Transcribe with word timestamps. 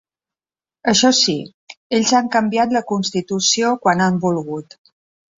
Això 0.91 1.09
sí, 1.17 1.33
ells 1.97 2.13
han 2.19 2.31
canviat 2.35 2.73
la 2.77 2.81
constitució 2.93 3.69
quan 3.85 4.01
han 4.07 4.17
volgut. 4.25 4.75